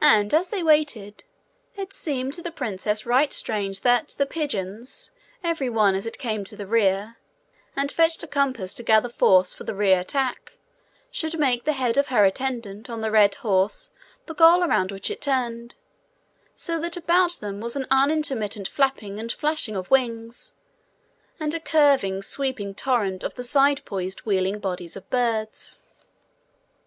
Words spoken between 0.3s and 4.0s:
as they waited, it seemed to the princess right strange